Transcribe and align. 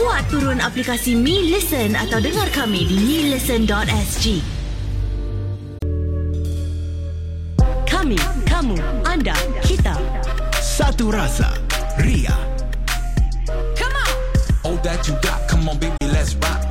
Muat 0.00 0.32
turun 0.32 0.56
aplikasi 0.64 1.12
Me 1.12 1.44
Listen 1.44 1.92
atau 1.92 2.24
dengar 2.24 2.48
kami 2.56 2.88
di 2.88 2.96
melisten.sg. 2.96 4.40
Kami, 7.84 8.16
kamu, 8.48 8.80
anda, 9.04 9.36
kita. 9.60 9.92
Satu 10.56 11.12
rasa. 11.12 11.52
Ria. 12.00 12.32
All 14.64 14.80
that 14.80 15.04
you 15.04 15.12
got, 15.20 15.44
come 15.44 15.68
on 15.68 15.76
baby, 15.76 16.00
let's 16.08 16.32
rock. 16.40 16.64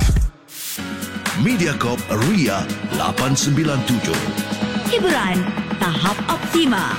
Mediacorp 1.38 2.02
Ria 2.26 2.66
897. 2.98 3.78
Hiburan 4.90 5.38
tahap 5.78 6.18
optima. 6.26 6.98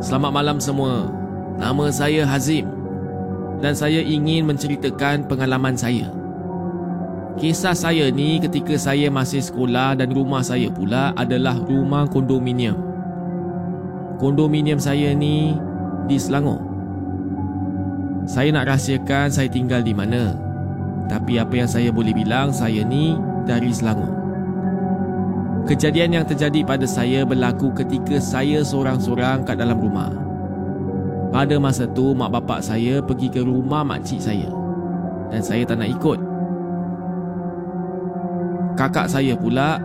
Selamat 0.00 0.32
malam 0.32 0.56
semua. 0.56 1.12
Nama 1.60 1.92
saya 1.92 2.24
Hazim 2.24 2.64
dan 3.60 3.76
saya 3.76 4.00
ingin 4.00 4.48
menceritakan 4.48 5.28
pengalaman 5.28 5.76
saya. 5.76 6.08
Kisah 7.36 7.76
saya 7.76 8.08
ni 8.08 8.40
ketika 8.40 8.80
saya 8.80 9.12
masih 9.12 9.44
sekolah 9.44 10.00
dan 10.00 10.08
rumah 10.16 10.40
saya 10.40 10.72
pula 10.72 11.12
adalah 11.20 11.52
rumah 11.52 12.08
kondominium. 12.08 12.80
Kondominium 14.16 14.80
saya 14.80 15.12
ni 15.12 15.52
di 16.08 16.16
Selangor. 16.16 16.64
Saya 18.24 18.56
nak 18.56 18.72
rahsiakan 18.72 19.28
saya 19.28 19.52
tinggal 19.52 19.84
di 19.84 19.92
mana. 19.92 20.32
Tapi 21.12 21.36
apa 21.36 21.60
yang 21.60 21.68
saya 21.68 21.92
boleh 21.92 22.16
bilang 22.16 22.56
saya 22.56 22.88
ni 22.88 23.20
dari 23.44 23.68
Selangor. 23.68 24.19
Kejadian 25.70 26.18
yang 26.18 26.26
terjadi 26.26 26.66
pada 26.66 26.82
saya 26.82 27.22
berlaku 27.22 27.70
ketika 27.70 28.18
saya 28.18 28.58
seorang-seorang 28.66 29.46
kat 29.46 29.54
dalam 29.54 29.78
rumah. 29.78 30.10
Pada 31.30 31.62
masa 31.62 31.86
tu 31.86 32.10
mak 32.10 32.34
bapak 32.34 32.58
saya 32.58 32.98
pergi 32.98 33.30
ke 33.30 33.38
rumah 33.38 33.86
makcik 33.86 34.18
saya. 34.18 34.50
Dan 35.30 35.38
saya 35.46 35.62
tak 35.62 35.78
nak 35.78 35.94
ikut. 35.94 36.18
Kakak 38.74 39.14
saya 39.14 39.38
pula 39.38 39.78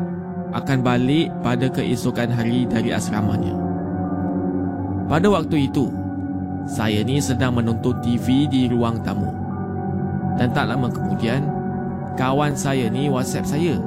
akan 0.57 0.81
balik 0.81 1.29
pada 1.46 1.69
keesokan 1.69 2.34
hari 2.34 2.66
dari 2.66 2.90
asramanya. 2.90 3.53
Pada 5.06 5.29
waktu 5.29 5.69
itu, 5.69 5.94
saya 6.66 7.06
ni 7.06 7.22
sedang 7.22 7.62
menonton 7.62 7.94
TV 8.02 8.50
di 8.50 8.66
ruang 8.66 9.06
tamu. 9.06 9.29
Dan 10.34 10.50
tak 10.50 10.66
lama 10.66 10.90
kemudian, 10.90 11.46
kawan 12.17 12.57
saya 12.57 12.90
ni 12.90 13.06
WhatsApp 13.06 13.46
saya 13.46 13.78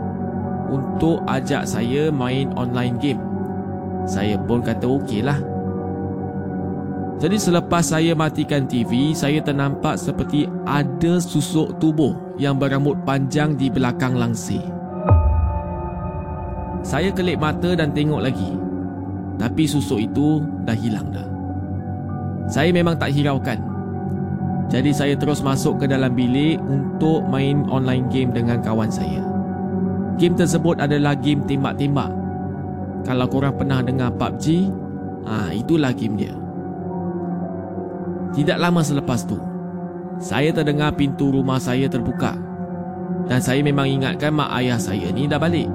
untuk 0.68 1.24
ajak 1.26 1.64
saya 1.64 2.12
main 2.12 2.52
online 2.54 2.96
game. 3.00 3.20
Saya 4.08 4.40
pun 4.40 4.64
kata 4.64 4.84
okey 4.84 5.20
lah. 5.20 5.36
Jadi 7.18 7.34
selepas 7.34 7.82
saya 7.82 8.14
matikan 8.14 8.70
TV, 8.70 9.10
saya 9.10 9.42
ternampak 9.42 9.98
seperti 9.98 10.46
ada 10.62 11.18
susuk 11.18 11.74
tubuh 11.82 12.14
yang 12.38 12.54
berambut 12.54 12.94
panjang 13.02 13.58
di 13.58 13.66
belakang 13.66 14.14
langsir. 14.14 14.62
Saya 16.86 17.10
kelip 17.10 17.42
mata 17.42 17.74
dan 17.74 17.90
tengok 17.90 18.22
lagi. 18.22 18.54
Tapi 19.38 19.66
susuk 19.66 19.98
itu 19.98 20.46
dah 20.62 20.78
hilang 20.78 21.10
dah. 21.10 21.26
Saya 22.46 22.70
memang 22.70 22.96
tak 22.96 23.12
hiraukan. 23.12 23.58
Jadi 24.72 24.90
saya 24.92 25.14
terus 25.18 25.40
masuk 25.42 25.82
ke 25.82 25.86
dalam 25.90 26.14
bilik 26.14 26.60
untuk 26.64 27.24
main 27.26 27.66
online 27.68 28.06
game 28.12 28.30
dengan 28.30 28.60
kawan 28.62 28.88
saya. 28.88 29.37
Game 30.18 30.34
tersebut 30.34 30.82
adalah 30.82 31.14
game 31.14 31.46
tembak-tembak. 31.46 32.10
Kalau 33.06 33.26
korang 33.30 33.54
pernah 33.54 33.80
dengar 33.80 34.10
PUBG, 34.18 34.66
ah 35.22 35.48
ha, 35.48 35.50
itulah 35.54 35.94
game 35.94 36.18
dia. 36.18 36.34
Tidak 38.34 38.58
lama 38.58 38.82
selepas 38.82 39.22
tu, 39.24 39.38
saya 40.18 40.50
terdengar 40.50 40.98
pintu 40.98 41.30
rumah 41.30 41.62
saya 41.62 41.86
terbuka. 41.86 42.34
Dan 43.30 43.38
saya 43.38 43.62
memang 43.62 43.86
ingatkan 43.86 44.34
mak 44.34 44.50
ayah 44.58 44.76
saya 44.76 45.08
ni 45.14 45.30
dah 45.30 45.38
balik. 45.38 45.70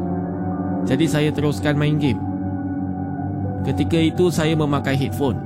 Jadi 0.84 1.06
saya 1.08 1.30
teruskan 1.32 1.80
main 1.80 1.96
game. 1.96 2.20
Ketika 3.64 3.96
itu 3.96 4.28
saya 4.28 4.54
memakai 4.60 5.00
headphone 5.00 5.40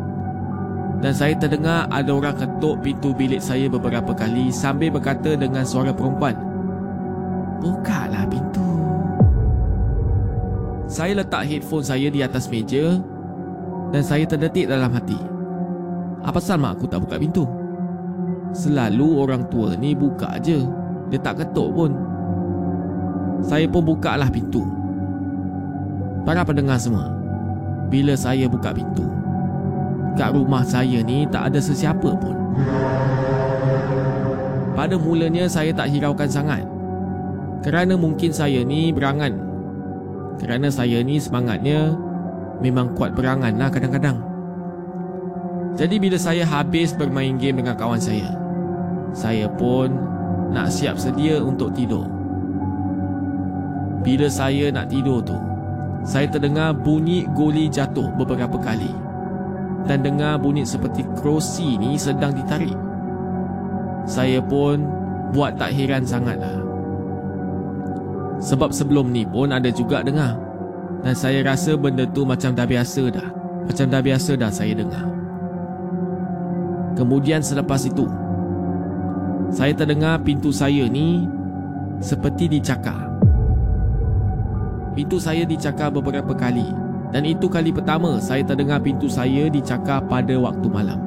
dan 0.97 1.13
saya 1.13 1.37
terdengar 1.37 1.85
ada 1.93 2.09
orang 2.09 2.33
ketuk 2.33 2.81
pintu 2.81 3.13
bilik 3.13 3.37
saya 3.37 3.69
beberapa 3.69 4.17
kali 4.17 4.49
sambil 4.49 4.89
berkata 4.89 5.37
dengan 5.37 5.61
suara 5.61 5.93
perempuan. 5.93 6.33
Bukalah 7.61 8.25
pintu. 8.25 8.66
Saya 10.87 11.19
letak 11.19 11.43
headphone 11.43 11.83
saya 11.83 12.07
di 12.07 12.23
atas 12.23 12.47
meja 12.47 12.95
dan 13.91 13.99
saya 13.99 14.23
terdetik 14.23 14.71
dalam 14.71 14.87
hati. 14.95 15.19
Apa 16.23 16.39
pasal 16.39 16.63
mak 16.63 16.79
aku 16.79 16.87
tak 16.87 17.03
buka 17.03 17.19
pintu? 17.19 17.43
Selalu 18.55 19.07
orang 19.19 19.43
tua 19.51 19.75
ni 19.75 19.91
buka 19.91 20.39
aje. 20.39 20.63
Dia 21.11 21.19
tak 21.19 21.43
ketuk 21.43 21.75
pun. 21.75 21.91
Saya 23.43 23.67
pun 23.67 23.83
buka 23.83 24.15
lah 24.15 24.31
pintu. 24.31 24.63
Para 26.23 26.43
pendengar 26.43 26.79
semua, 26.79 27.11
bila 27.87 28.15
saya 28.15 28.47
buka 28.47 28.75
pintu, 28.75 29.07
kat 30.19 30.35
rumah 30.35 30.63
saya 30.67 30.99
ni 31.03 31.23
tak 31.27 31.51
ada 31.51 31.59
sesiapa 31.59 32.11
pun. 32.15 32.35
Pada 34.75 34.95
mulanya 34.99 35.47
saya 35.47 35.71
tak 35.71 35.91
hiraukan 35.91 36.27
sangat. 36.27 36.63
Kerana 37.63 37.95
mungkin 37.95 38.31
saya 38.31 38.63
ni 38.63 38.91
berangan. 38.91 39.46
Kerana 40.37 40.69
saya 40.69 41.01
ni 41.01 41.17
semangatnya 41.17 41.97
memang 42.61 42.93
kuat 42.93 43.13
berangan 43.17 43.53
lah 43.57 43.69
kadang-kadang. 43.73 44.21
Jadi 45.77 46.01
bila 46.01 46.17
saya 46.17 46.41
habis 46.41 46.93
bermain 46.93 47.37
game 47.37 47.61
dengan 47.61 47.77
kawan 47.77 48.01
saya, 48.01 48.33
Saya 49.17 49.49
pun 49.49 49.93
nak 50.53 50.69
siap 50.69 50.99
sedia 50.99 51.41
untuk 51.41 51.73
tidur. 51.73 52.05
Bila 54.05 54.27
saya 54.29 54.69
nak 54.69 54.93
tidur 54.93 55.23
tu, 55.25 55.37
saya 56.05 56.29
terdengar 56.29 56.75
bunyi 56.75 57.25
goli 57.33 57.67
jatuh 57.67 58.13
beberapa 58.13 58.61
kali 58.61 58.93
dan 59.87 60.03
dengar 60.03 60.37
bunyi 60.37 60.67
seperti 60.67 61.07
kerusi 61.17 61.79
ni 61.79 61.95
sedang 61.95 62.35
ditarik. 62.35 62.75
Saya 64.07 64.43
pun 64.43 64.85
buat 65.31 65.55
tak 65.59 65.75
heran 65.75 66.03
sangatlah. 66.03 66.66
Sebab 68.37 68.69
sebelum 68.69 69.09
ni 69.09 69.25
pun 69.25 69.49
ada 69.49 69.69
juga 69.73 70.05
dengar 70.05 70.37
dan 71.01 71.13
saya 71.13 71.39
rasa 71.45 71.77
benda 71.77 72.05
tu 72.09 72.25
macam 72.25 72.53
dah 72.53 72.65
biasa 72.65 73.03
dah. 73.09 73.29
Macam 73.67 73.85
dah 73.87 74.01
biasa 74.01 74.31
dah 74.39 74.51
saya 74.51 74.73
dengar. 74.77 75.05
Kemudian 76.97 77.45
selepas 77.45 77.85
itu, 77.85 78.09
saya 79.53 79.71
terdengar 79.71 80.19
pintu 80.25 80.49
saya 80.49 80.89
ni 80.89 81.29
seperti 82.01 82.49
dicakar. 82.49 83.07
Pintu 84.97 85.21
saya 85.21 85.45
dicakar 85.45 85.93
beberapa 85.93 86.33
kali 86.33 86.65
dan 87.13 87.23
itu 87.23 87.45
kali 87.47 87.69
pertama 87.69 88.17
saya 88.17 88.41
terdengar 88.41 88.81
pintu 88.81 89.07
saya 89.07 89.47
dicakar 89.47 90.03
pada 90.09 90.33
waktu 90.35 90.67
malam. 90.67 90.99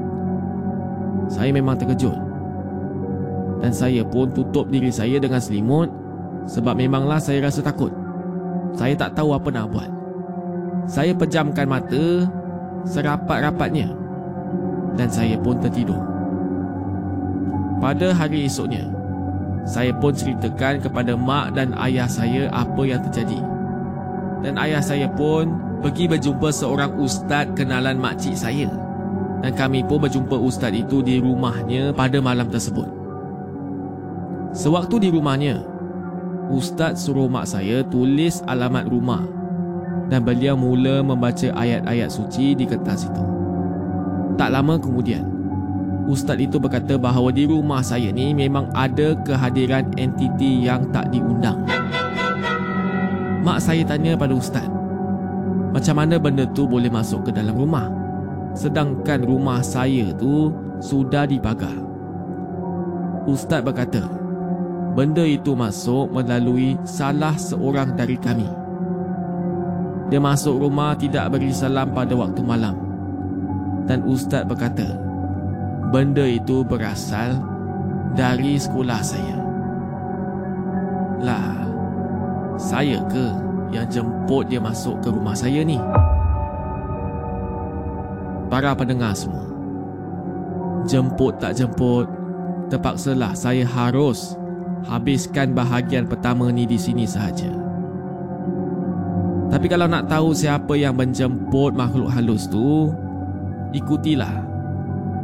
Saya 1.28 1.50
memang 1.52 1.76
terkejut. 1.76 2.16
Dan 3.60 3.76
saya 3.76 4.00
pun 4.00 4.32
tutup 4.32 4.72
diri 4.72 4.88
saya 4.88 5.20
dengan 5.20 5.36
selimut 5.36 5.92
sebab 6.46 6.76
memanglah 6.76 7.18
saya 7.18 7.44
rasa 7.44 7.60
takut. 7.64 7.92
Saya 8.76 8.94
tak 8.94 9.18
tahu 9.18 9.34
apa 9.34 9.48
nak 9.50 9.68
buat. 9.72 9.90
Saya 10.86 11.12
pejamkan 11.12 11.66
mata 11.66 12.26
serapat-rapatnya 12.86 13.92
dan 14.94 15.08
saya 15.10 15.36
pun 15.36 15.58
tertidur. 15.58 16.00
Pada 17.80 18.12
hari 18.12 18.44
esoknya, 18.46 18.88
saya 19.64 19.92
pun 19.96 20.12
ceritakan 20.12 20.80
kepada 20.84 21.16
mak 21.16 21.56
dan 21.56 21.72
ayah 21.80 22.08
saya 22.08 22.48
apa 22.52 22.82
yang 22.84 23.00
terjadi 23.08 23.40
dan 24.40 24.56
ayah 24.56 24.80
saya 24.80 25.04
pun 25.12 25.52
pergi 25.84 26.08
berjumpa 26.08 26.48
seorang 26.48 26.96
ustaz 27.00 27.48
kenalan 27.52 28.00
makcik 28.00 28.36
saya. 28.36 28.68
Dan 29.40 29.56
kami 29.56 29.80
pun 29.84 30.04
berjumpa 30.04 30.36
ustaz 30.36 30.72
itu 30.72 31.00
di 31.00 31.16
rumahnya 31.16 31.96
pada 31.96 32.20
malam 32.20 32.48
tersebut. 32.52 32.88
Sewaktu 34.52 35.08
di 35.08 35.08
rumahnya, 35.08 35.64
ustaz 36.50 37.06
suruh 37.06 37.30
mak 37.30 37.46
saya 37.46 37.86
tulis 37.86 38.42
alamat 38.50 38.90
rumah 38.90 39.22
dan 40.10 40.26
beliau 40.26 40.58
mula 40.58 41.00
membaca 41.06 41.54
ayat-ayat 41.54 42.10
suci 42.10 42.58
di 42.58 42.66
kertas 42.66 43.06
itu. 43.06 43.24
Tak 44.34 44.50
lama 44.50 44.74
kemudian, 44.76 45.22
ustaz 46.10 46.42
itu 46.42 46.58
berkata 46.58 46.98
bahawa 46.98 47.30
di 47.30 47.46
rumah 47.46 47.80
saya 47.80 48.10
ni 48.10 48.34
memang 48.34 48.66
ada 48.74 49.14
kehadiran 49.22 49.86
entiti 49.94 50.66
yang 50.66 50.90
tak 50.90 51.14
diundang. 51.14 51.62
Mak 53.40 53.58
saya 53.62 53.86
tanya 53.86 54.18
pada 54.18 54.34
ustaz, 54.34 54.66
macam 55.70 55.94
mana 56.02 56.18
benda 56.18 56.44
tu 56.50 56.66
boleh 56.66 56.90
masuk 56.90 57.30
ke 57.30 57.30
dalam 57.30 57.54
rumah? 57.54 57.86
Sedangkan 58.58 59.22
rumah 59.22 59.62
saya 59.62 60.10
tu 60.18 60.50
sudah 60.82 61.24
dipagar. 61.30 61.78
Ustaz 63.30 63.62
berkata, 63.62 64.19
benda 65.00 65.24
itu 65.24 65.56
masuk 65.56 66.12
melalui 66.12 66.76
salah 66.84 67.32
seorang 67.32 67.96
dari 67.96 68.20
kami. 68.20 68.44
Dia 70.12 70.20
masuk 70.20 70.60
rumah 70.60 70.92
tidak 70.92 71.32
beri 71.32 71.56
salam 71.56 71.96
pada 71.96 72.12
waktu 72.12 72.44
malam. 72.44 72.76
Dan 73.88 74.04
Ustaz 74.04 74.44
berkata, 74.44 74.84
benda 75.88 76.28
itu 76.28 76.60
berasal 76.68 77.40
dari 78.12 78.60
sekolah 78.60 79.00
saya. 79.00 79.40
Lah, 81.24 81.64
saya 82.60 83.00
ke 83.08 83.24
yang 83.72 83.88
jemput 83.88 84.52
dia 84.52 84.60
masuk 84.60 85.00
ke 85.00 85.08
rumah 85.08 85.32
saya 85.32 85.64
ni? 85.64 85.80
Para 88.52 88.76
pendengar 88.76 89.16
semua. 89.16 89.48
Jemput 90.84 91.40
tak 91.40 91.56
jemput, 91.56 92.04
terpaksalah 92.68 93.32
saya 93.32 93.64
harus 93.64 94.36
habiskan 94.88 95.52
bahagian 95.52 96.08
pertama 96.08 96.48
ni 96.48 96.64
di 96.64 96.80
sini 96.80 97.04
sahaja. 97.04 97.52
Tapi 99.50 99.66
kalau 99.66 99.90
nak 99.90 100.06
tahu 100.06 100.30
siapa 100.30 100.78
yang 100.78 100.94
menjemput 100.94 101.74
makhluk 101.74 102.08
halus 102.08 102.46
tu, 102.46 102.94
ikutilah 103.74 104.46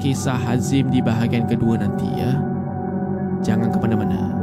kisah 0.03 0.37
Hazim 0.37 0.93
di 0.93 1.00
bahagian 1.00 1.49
kedua 1.49 1.81
nanti 1.81 2.05
ya. 2.19 2.37
Jangan 3.41 3.73
ke 3.73 3.79
mana-mana. 3.81 4.35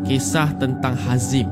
Kisah 0.05 0.53
tentang 0.61 0.93
Hazim 0.93 1.49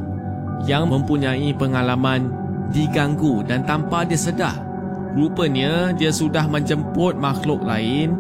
Yang 0.69 0.85
mempunyai 0.93 1.57
pengalaman 1.57 2.29
diganggu 2.69 3.41
dan 3.49 3.65
tanpa 3.65 4.05
dia 4.05 4.21
sedar 4.21 4.61
Rupanya 5.17 5.97
dia 5.97 6.13
sudah 6.13 6.45
menjemput 6.45 7.17
makhluk 7.17 7.65
lain 7.65 8.13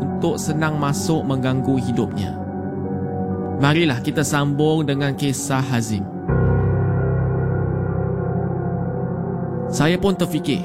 Untuk 0.00 0.40
senang 0.40 0.80
masuk 0.80 1.28
mengganggu 1.28 1.76
hidupnya 1.76 2.48
Marilah 3.58 3.98
kita 3.98 4.22
sambung 4.22 4.86
dengan 4.86 5.18
kisah 5.18 5.58
Hazim. 5.58 6.06
Saya 9.66 9.98
pun 9.98 10.14
terfikir, 10.14 10.62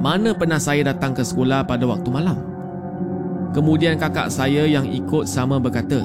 mana 0.00 0.32
pernah 0.32 0.56
saya 0.56 0.88
datang 0.88 1.12
ke 1.12 1.20
sekolah 1.20 1.68
pada 1.68 1.84
waktu 1.84 2.08
malam? 2.08 2.53
Kemudian 3.54 3.94
kakak 3.94 4.34
saya 4.34 4.66
yang 4.66 4.82
ikut 4.82 5.30
sama 5.30 5.62
berkata, 5.62 6.02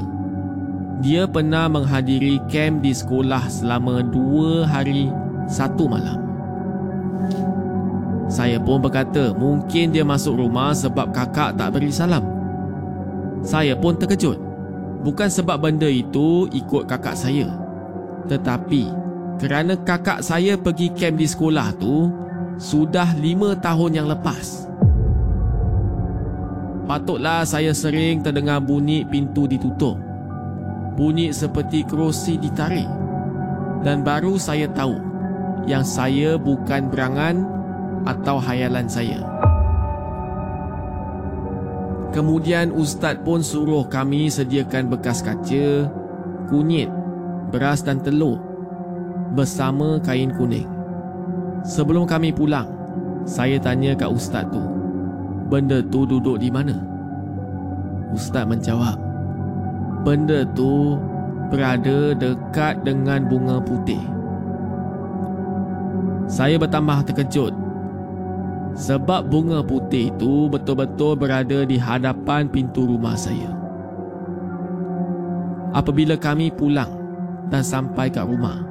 dia 1.02 1.26
pernah 1.26 1.66
menghadiri 1.66 2.38
kem 2.46 2.78
di 2.78 2.94
sekolah 2.94 3.50
selama 3.50 4.06
dua 4.06 4.70
hari 4.70 5.10
satu 5.50 5.90
malam. 5.90 6.22
Saya 8.30 8.62
pun 8.62 8.78
berkata 8.78 9.34
mungkin 9.34 9.90
dia 9.90 10.06
masuk 10.06 10.38
rumah 10.38 10.78
sebab 10.78 11.10
kakak 11.10 11.58
tak 11.58 11.74
beri 11.74 11.90
salam. 11.90 12.22
Saya 13.42 13.74
pun 13.74 13.98
terkejut. 13.98 14.38
Bukan 15.02 15.32
sebab 15.32 15.58
benda 15.58 15.90
itu 15.90 16.46
ikut 16.54 16.86
kakak 16.86 17.18
saya. 17.18 17.50
Tetapi 18.30 18.94
kerana 19.42 19.74
kakak 19.82 20.22
saya 20.22 20.54
pergi 20.54 20.94
kem 20.94 21.18
di 21.18 21.26
sekolah 21.26 21.74
tu 21.82 22.14
sudah 22.62 23.18
lima 23.18 23.58
tahun 23.58 23.98
yang 23.98 24.08
lepas. 24.12 24.69
Patutlah 26.90 27.46
saya 27.46 27.70
sering 27.70 28.26
terdengar 28.26 28.66
bunyi 28.66 29.06
pintu 29.06 29.46
ditutup. 29.46 29.94
Bunyi 30.98 31.30
seperti 31.30 31.86
kerusi 31.86 32.42
ditarik. 32.42 32.90
Dan 33.86 34.02
baru 34.02 34.42
saya 34.42 34.66
tahu 34.74 34.98
yang 35.70 35.86
saya 35.86 36.42
bukan 36.42 36.90
berangan 36.90 37.46
atau 38.10 38.42
hayalan 38.42 38.90
saya. 38.90 39.22
Kemudian 42.10 42.74
ustaz 42.74 43.22
pun 43.22 43.46
suruh 43.46 43.86
kami 43.86 44.34
sediakan 44.34 44.90
bekas 44.90 45.22
kaca, 45.22 45.86
kunyit, 46.50 46.90
beras 47.54 47.86
dan 47.86 48.02
telur 48.02 48.42
bersama 49.38 50.02
kain 50.02 50.34
kuning. 50.34 50.66
Sebelum 51.62 52.10
kami 52.10 52.34
pulang, 52.34 52.66
saya 53.30 53.62
tanya 53.62 53.94
kat 53.94 54.10
ustaz 54.10 54.50
tu, 54.50 54.79
benda 55.50 55.82
tu 55.82 56.06
duduk 56.06 56.38
di 56.38 56.54
mana? 56.54 56.78
Ustaz 58.14 58.46
menjawab, 58.46 58.98
benda 60.06 60.46
tu 60.54 60.98
berada 61.50 62.14
dekat 62.14 62.86
dengan 62.86 63.26
bunga 63.26 63.58
putih. 63.60 64.02
Saya 66.30 66.62
bertambah 66.62 67.10
terkejut 67.10 67.54
sebab 68.78 69.28
bunga 69.28 69.66
putih 69.66 70.14
itu 70.14 70.48
betul-betul 70.48 71.18
berada 71.18 71.66
di 71.66 71.76
hadapan 71.76 72.48
pintu 72.48 72.86
rumah 72.86 73.18
saya. 73.18 73.50
Apabila 75.74 76.18
kami 76.18 76.50
pulang 76.54 76.90
dan 77.50 77.62
sampai 77.66 78.10
kat 78.10 78.26
rumah, 78.26 78.62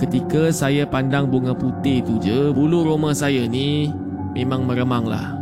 ketika 0.00 0.52
saya 0.52 0.84
pandang 0.84 1.28
bunga 1.28 1.52
putih 1.52 2.04
itu 2.04 2.16
je, 2.20 2.40
bulu 2.52 2.84
roma 2.84 3.12
saya 3.12 3.44
ni 3.48 3.92
memang 4.36 4.68
meremanglah. 4.68 5.37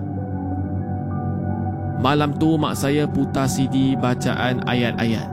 Malam 1.97 2.37
tu 2.37 2.61
mak 2.61 2.77
saya 2.77 3.09
putar 3.09 3.49
CD 3.49 3.97
bacaan 3.97 4.61
ayat-ayat. 4.69 5.29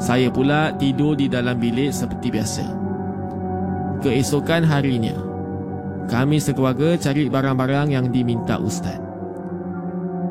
Saya 0.00 0.32
pula 0.32 0.72
tidur 0.80 1.12
di 1.12 1.28
dalam 1.28 1.60
bilik 1.60 1.92
seperti 1.92 2.32
biasa. 2.32 2.66
Keesokan 4.00 4.64
harinya, 4.64 5.12
kami 6.08 6.40
sekeluarga 6.40 6.96
cari 6.96 7.28
barang-barang 7.28 7.92
yang 7.92 8.08
diminta 8.08 8.56
ustaz. 8.56 8.96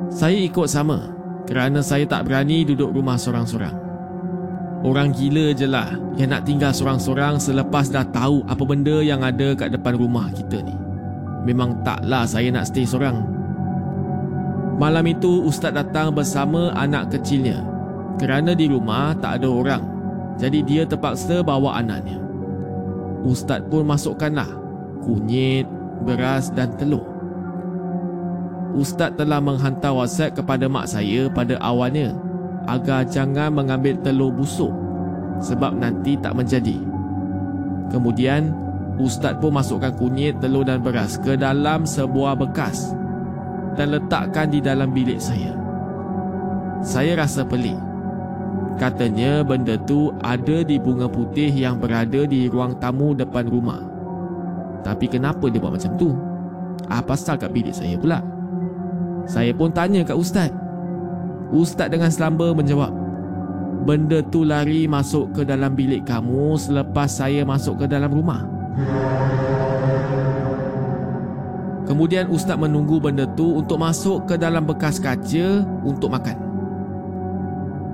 Saya 0.09 0.41
ikut 0.41 0.65
sama 0.65 1.13
kerana 1.45 1.85
saya 1.85 2.09
tak 2.09 2.25
berani 2.25 2.65
duduk 2.65 2.89
rumah 2.89 3.15
sorang-sorang. 3.15 3.77
Orang 4.81 5.13
gila 5.13 5.53
je 5.53 5.69
lah 5.69 5.93
yang 6.17 6.33
nak 6.33 6.49
tinggal 6.49 6.73
sorang-sorang 6.73 7.37
selepas 7.37 7.93
dah 7.93 8.09
tahu 8.09 8.41
apa 8.49 8.63
benda 8.65 9.05
yang 9.05 9.21
ada 9.21 9.53
kat 9.53 9.69
depan 9.69 9.93
rumah 10.01 10.33
kita 10.33 10.65
ni. 10.65 10.73
Memang 11.45 11.85
taklah 11.85 12.25
saya 12.25 12.49
nak 12.49 12.65
stay 12.67 12.89
sorang. 12.89 13.38
Malam 14.79 15.11
itu 15.11 15.43
ustaz 15.43 15.75
datang 15.75 16.15
bersama 16.15 16.71
anak 16.71 17.11
kecilnya 17.11 17.67
kerana 18.15 18.55
di 18.55 18.71
rumah 18.71 19.11
tak 19.19 19.43
ada 19.43 19.47
orang. 19.51 19.83
Jadi 20.39 20.63
dia 20.63 20.87
terpaksa 20.87 21.43
bawa 21.43 21.83
anaknya. 21.83 22.15
Ustaz 23.27 23.59
pun 23.67 23.83
masukkanlah 23.83 24.47
kunyit, 25.03 25.67
beras 26.07 26.47
dan 26.55 26.71
telur. 26.79 27.03
Ustaz 28.71 29.19
telah 29.19 29.43
menghantar 29.43 29.91
WhatsApp 29.91 30.39
kepada 30.39 30.71
mak 30.71 30.87
saya 30.87 31.27
pada 31.27 31.59
awalnya 31.59 32.15
agar 32.71 33.03
jangan 33.03 33.51
mengambil 33.51 33.99
telur 33.99 34.31
busuk 34.31 34.71
sebab 35.43 35.75
nanti 35.75 36.15
tak 36.23 36.39
menjadi. 36.39 36.79
Kemudian, 37.91 38.55
Ustaz 38.95 39.35
pun 39.43 39.55
masukkan 39.55 39.91
kunyit, 39.95 40.39
telur 40.39 40.63
dan 40.63 40.79
beras 40.79 41.19
ke 41.19 41.35
dalam 41.35 41.83
sebuah 41.83 42.39
bekas 42.39 42.95
dan 43.75 43.93
letakkan 43.93 44.49
di 44.49 44.63
dalam 44.63 44.93
bilik 44.93 45.19
saya. 45.21 45.53
Saya 46.79 47.19
rasa 47.19 47.43
pelik. 47.43 47.75
Katanya 48.79 49.43
benda 49.43 49.75
tu 49.83 50.15
ada 50.23 50.63
di 50.63 50.79
bunga 50.79 51.11
putih 51.11 51.51
yang 51.51 51.75
berada 51.83 52.23
di 52.23 52.47
ruang 52.47 52.79
tamu 52.79 53.11
depan 53.11 53.43
rumah. 53.51 53.83
Tapi 54.87 55.11
kenapa 55.11 55.51
dia 55.51 55.59
buat 55.59 55.75
macam 55.75 55.99
tu? 55.99 56.15
Apa 56.87 57.13
pasal 57.13 57.35
kat 57.35 57.51
bilik 57.51 57.75
saya 57.75 57.99
pula? 57.99 58.23
Saya 59.27 59.51
pun 59.51 59.69
tanya 59.75 60.07
kat 60.07 60.15
ustaz. 60.15 60.49
Ustaz 61.51 61.91
dengan 61.91 62.07
selamba 62.07 62.55
menjawab, 62.55 62.93
benda 63.83 64.23
tu 64.31 64.47
lari 64.47 64.87
masuk 64.87 65.35
ke 65.35 65.41
dalam 65.43 65.75
bilik 65.75 66.07
kamu 66.07 66.55
selepas 66.55 67.09
saya 67.09 67.43
masuk 67.43 67.83
ke 67.83 67.85
dalam 67.85 68.09
rumah. 68.09 68.47
Kemudian 71.89 72.29
ustaz 72.29 72.53
menunggu 72.53 73.01
benda 73.01 73.25
tu 73.33 73.57
untuk 73.57 73.81
masuk 73.81 74.29
ke 74.29 74.37
dalam 74.37 74.61
bekas 74.61 75.01
kaca 75.01 75.65
untuk 75.81 76.13
makan. 76.13 76.37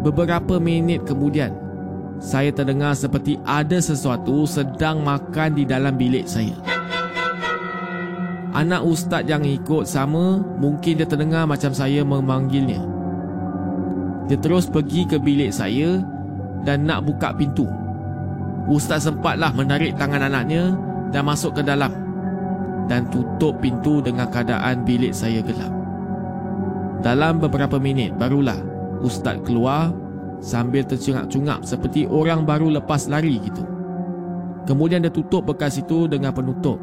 Beberapa 0.03 0.59
minit 0.59 1.07
kemudian, 1.07 1.55
saya 2.19 2.51
terdengar 2.51 2.91
seperti 2.91 3.39
ada 3.47 3.79
sesuatu 3.79 4.43
sedang 4.43 4.99
makan 4.99 5.55
di 5.55 5.63
dalam 5.63 5.95
bilik 5.95 6.27
saya. 6.27 6.59
Anak 8.51 8.83
ustaz 8.87 9.27
yang 9.27 9.43
ikut 9.43 9.83
sama 9.83 10.39
Mungkin 10.39 11.03
dia 11.03 11.03
terdengar 11.03 11.43
macam 11.43 11.75
saya 11.75 12.07
memanggilnya 12.07 12.79
Dia 14.31 14.39
terus 14.39 14.71
pergi 14.71 15.03
ke 15.03 15.19
bilik 15.19 15.51
saya 15.51 15.99
Dan 16.63 16.87
nak 16.87 17.03
buka 17.03 17.35
pintu 17.35 17.67
Ustaz 18.71 19.11
sempatlah 19.11 19.51
menarik 19.51 19.99
tangan 19.99 20.31
anaknya 20.31 20.71
Dan 21.11 21.27
masuk 21.27 21.59
ke 21.59 21.67
dalam 21.67 22.04
Dan 22.85 23.09
tutup 23.09 23.57
pintu 23.61 24.01
dengan 24.01 24.29
keadaan 24.29 24.85
bilik 24.85 25.13
saya 25.13 25.41
gelap 25.41 25.73
Dalam 27.01 27.41
beberapa 27.41 27.81
minit 27.81 28.13
barulah 28.17 28.57
Ustaz 29.01 29.41
keluar 29.41 29.89
Sambil 30.43 30.85
tercungap-cungap 30.85 31.65
seperti 31.65 32.05
orang 32.05 32.45
baru 32.45 32.69
lepas 32.77 33.09
lari 33.09 33.41
gitu 33.41 33.65
Kemudian 34.65 35.01
dia 35.05 35.13
tutup 35.13 35.45
bekas 35.45 35.77
itu 35.77 36.09
dengan 36.09 36.33
penutup 36.33 36.77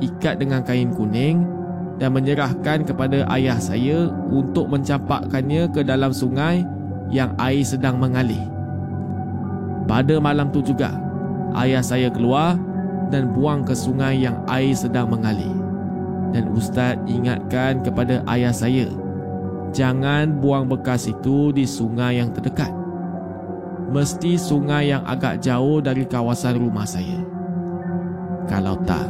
ikat 0.00 0.38
dengan 0.38 0.62
kain 0.62 0.94
kuning 0.94 1.42
dan 1.98 2.14
menyerahkan 2.14 2.86
kepada 2.86 3.26
ayah 3.34 3.58
saya 3.58 4.06
untuk 4.30 4.70
mencampakkannya 4.70 5.66
ke 5.74 5.82
dalam 5.82 6.14
sungai 6.14 6.62
yang 7.10 7.34
air 7.42 7.66
sedang 7.66 7.98
mengalir. 7.98 8.46
Pada 9.90 10.20
malam 10.22 10.54
tu 10.54 10.62
juga, 10.62 10.94
ayah 11.58 11.82
saya 11.82 12.12
keluar 12.12 12.54
dan 13.08 13.32
buang 13.32 13.64
ke 13.64 13.74
sungai 13.76 14.22
yang 14.22 14.40
air 14.48 14.72
sedang 14.76 15.08
mengalir. 15.08 15.56
Dan 16.32 16.52
ustaz 16.52 17.00
ingatkan 17.08 17.80
kepada 17.80 18.20
ayah 18.28 18.52
saya, 18.52 18.88
jangan 19.72 20.40
buang 20.40 20.68
bekas 20.68 21.08
itu 21.08 21.52
di 21.52 21.64
sungai 21.64 22.20
yang 22.20 22.32
terdekat. 22.32 22.72
Mesti 23.88 24.36
sungai 24.36 24.92
yang 24.92 25.00
agak 25.08 25.40
jauh 25.40 25.80
dari 25.80 26.04
kawasan 26.04 26.60
rumah 26.60 26.84
saya. 26.84 27.24
Kalau 28.44 28.76
tak, 28.84 29.08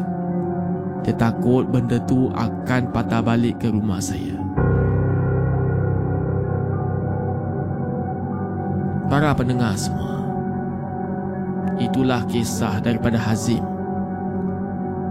dia 1.02 1.14
takut 1.14 1.66
benda 1.66 1.98
tu 2.06 2.30
akan 2.34 2.94
patah 2.94 3.22
balik 3.22 3.58
ke 3.58 3.70
rumah 3.70 3.98
saya. 3.98 4.38
Para 9.08 9.32
pendengar 9.32 9.72
semua, 9.74 10.20
itulah 11.80 12.22
kisah 12.28 12.78
daripada 12.84 13.16
Hazim. 13.16 13.77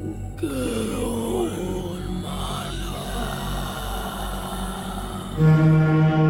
Gerun 0.00 1.50
Ria 5.40 6.29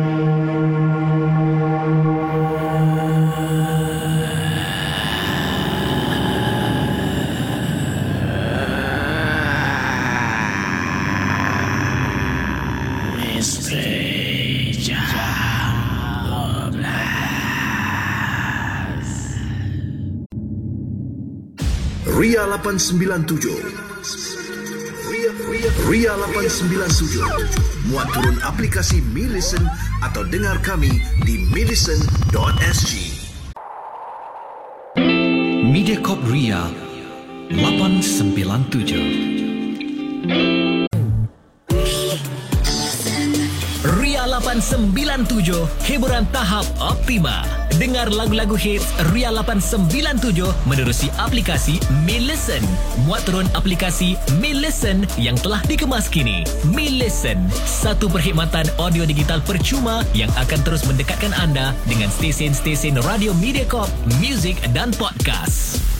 897 22.81 23.61
Ria, 25.13 25.31
Ria, 25.53 25.71
Ria 25.85 26.13
897 26.17 27.93
Muat 27.93 28.09
turun 28.17 28.41
aplikasi 28.41 29.05
Mi 29.13 29.29
Listen 29.29 29.61
atau 30.01 30.25
dengar 30.25 30.57
kami 30.65 30.89
di 31.29 31.45
millicent.sg 31.53 32.91
Mediacorp 35.69 36.25
Ria 36.33 36.73
897 37.53 39.40
Ria 44.51 44.59
897 44.59 45.63
Hiburan 45.87 46.27
tahap 46.35 46.67
optima. 46.83 47.47
Dengar 47.79 48.11
lagu-lagu 48.11 48.59
hits 48.59 48.83
Ria 49.15 49.31
897 49.31 50.43
Menerusi 50.67 51.07
aplikasi 51.23 51.79
Mi 52.03 52.19
Listen. 52.19 52.59
Muat 53.07 53.31
turun 53.31 53.47
aplikasi 53.55 54.19
Mi 54.43 54.51
Listen 54.51 55.07
Yang 55.15 55.47
telah 55.47 55.63
dikemas 55.71 56.11
kini. 56.11 56.43
Mi 56.67 56.91
Listen 56.99 57.47
Satu 57.63 58.11
perkhidmatan 58.11 58.67
audio 58.83 59.07
digital 59.07 59.39
percuma 59.39 60.03
Yang 60.19 60.35
akan 60.35 60.61
terus 60.67 60.83
mendekatkan 60.83 61.31
anda 61.39 61.71
Dengan 61.87 62.11
stesen-stesen 62.11 62.99
radio 63.07 63.31
Mediacorp 63.39 63.87
Music 64.19 64.59
dan 64.75 64.91
podcast 64.99 66.00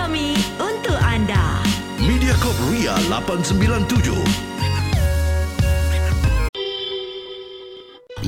Mediacorp 2.51 2.67
Ria 2.67 2.95
897 3.07 4.11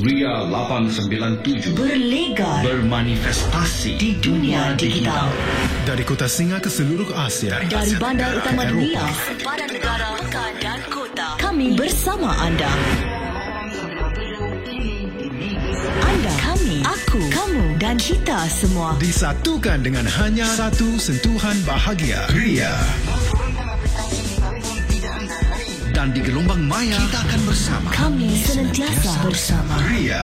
Ria 0.00 0.34
897 0.48 1.76
Berlegar 1.76 2.64
bermanifestasi 2.64 4.00
di 4.00 4.16
dunia 4.18 4.74
digital. 4.80 5.28
Dari 5.84 6.02
kota 6.08 6.24
Singa 6.26 6.58
ke 6.58 6.72
seluruh 6.72 7.12
Asia. 7.14 7.60
Dari 7.68 7.94
bandar 8.00 8.40
utama 8.40 8.64
dunia, 8.66 8.98
Eropah. 8.98 9.12
sempadan 9.28 9.68
negara, 9.70 10.06
pekan 10.18 10.52
dan 10.58 10.80
kota. 10.88 11.28
Kami 11.38 11.76
bersama 11.76 12.32
anda. 12.40 12.72
Anda, 16.00 16.34
kami, 16.42 16.80
aku, 16.82 17.22
kamu 17.30 17.64
dan 17.78 17.96
kita 18.00 18.48
semua. 18.50 18.96
Disatukan 18.98 19.84
dengan 19.84 20.08
hanya 20.18 20.48
satu 20.48 20.96
sentuhan 20.98 21.54
bahagia. 21.68 22.24
Ria. 22.34 22.72
Dan 26.04 26.12
di 26.12 26.20
gelombang 26.20 26.60
maya 26.68 27.00
kita 27.00 27.16
akan 27.16 27.40
bersama. 27.48 27.88
Kami 27.88 28.28
senantiasa 28.44 29.24
bersama. 29.24 29.72
Ria 29.88 30.23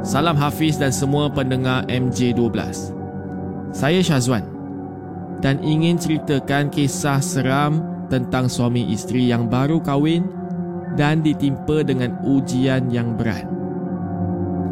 Salam 0.00 0.32
Hafiz 0.32 0.80
dan 0.80 0.96
semua 0.96 1.28
pendengar 1.28 1.84
MJ12. 1.84 2.56
Saya 3.68 4.00
Syazwan 4.00 4.48
dan 5.44 5.60
ingin 5.60 6.00
ceritakan 6.00 6.72
kisah 6.72 7.20
seram 7.20 7.84
tentang 8.08 8.48
suami 8.48 8.88
isteri 8.96 9.28
yang 9.28 9.44
baru 9.44 9.76
kahwin 9.84 10.24
dan 10.96 11.20
ditimpa 11.20 11.84
dengan 11.84 12.16
ujian 12.24 12.88
yang 12.88 13.12
berat. 13.12 13.44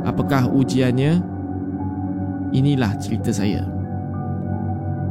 Apakah 0.08 0.48
ujiannya? 0.48 1.20
Inilah 2.56 2.96
cerita 2.96 3.28
saya. 3.28 3.68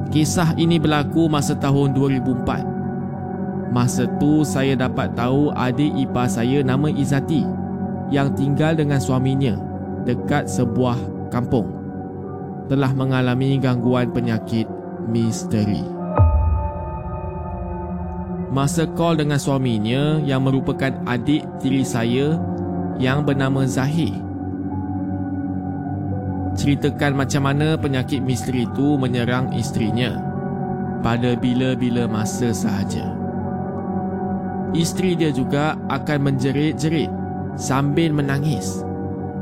Kisah 0.10 0.58
ini 0.58 0.82
berlaku 0.82 1.30
masa 1.30 1.54
tahun 1.54 1.94
2004. 1.94 3.70
Masa 3.70 4.10
tu 4.18 4.42
saya 4.42 4.74
dapat 4.74 5.14
tahu 5.14 5.54
adik 5.54 5.94
ipar 5.94 6.26
saya 6.26 6.66
nama 6.66 6.90
Izati 6.90 7.46
yang 8.10 8.34
tinggal 8.34 8.74
dengan 8.74 8.98
suaminya 8.98 9.67
dekat 10.08 10.48
sebuah 10.48 10.96
kampung 11.28 11.68
telah 12.72 12.92
mengalami 12.96 13.60
gangguan 13.60 14.12
penyakit 14.12 14.68
misteri. 15.08 15.84
Masa 18.48 18.88
call 18.96 19.20
dengan 19.20 19.40
suaminya 19.40 20.24
yang 20.24 20.48
merupakan 20.48 20.92
adik 21.04 21.44
tiri 21.60 21.84
saya 21.84 22.40
yang 22.96 23.28
bernama 23.28 23.68
Zahir. 23.68 24.16
Ceritakan 26.58 27.22
macam 27.22 27.44
mana 27.46 27.78
penyakit 27.78 28.24
misteri 28.24 28.66
itu 28.66 28.98
menyerang 28.98 29.54
isterinya 29.54 30.18
pada 31.06 31.38
bila-bila 31.38 32.10
masa 32.10 32.50
sahaja. 32.50 33.14
Isteri 34.74 35.16
dia 35.16 35.32
juga 35.32 35.78
akan 35.88 36.34
menjerit-jerit 36.34 37.12
sambil 37.56 38.10
menangis 38.10 38.87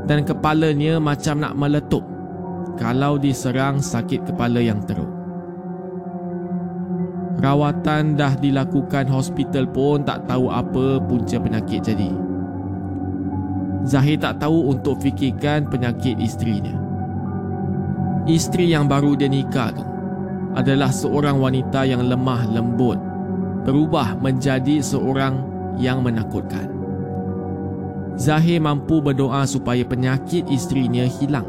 dan 0.05 0.21
kepalanya 0.25 1.01
macam 1.01 1.41
nak 1.41 1.53
meletup 1.57 2.05
kalau 2.77 3.17
diserang 3.17 3.81
sakit 3.81 4.29
kepala 4.29 4.61
yang 4.61 4.81
teruk. 4.85 5.09
Rawatan 7.35 8.15
dah 8.15 8.33
dilakukan 8.39 9.11
hospital 9.11 9.67
pun 9.67 10.07
tak 10.07 10.23
tahu 10.25 10.47
apa 10.49 11.03
punca 11.03 11.35
penyakit 11.35 11.83
jadi. 11.83 12.11
Zahir 13.85 14.17
tak 14.17 14.41
tahu 14.41 14.73
untuk 14.73 14.97
fikirkan 15.03 15.69
penyakit 15.69 16.17
isterinya. 16.17 16.73
Isteri 18.25 18.73
yang 18.73 18.89
baru 18.89 19.13
dia 19.13 19.29
nikah 19.29 19.69
tu 19.75 19.85
adalah 20.57 20.89
seorang 20.89 21.37
wanita 21.37 21.85
yang 21.85 22.01
lemah 22.07 22.49
lembut 22.49 22.97
berubah 23.67 24.17
menjadi 24.17 24.81
seorang 24.81 25.41
yang 25.77 26.01
menakutkan. 26.01 26.74
Zahir 28.15 28.63
mampu 28.63 29.03
berdoa 29.03 29.43
supaya 29.43 29.83
penyakit 29.83 30.47
isterinya 30.47 31.03
hilang 31.03 31.43